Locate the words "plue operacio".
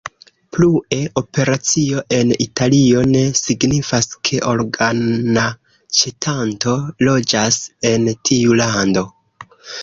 0.55-1.99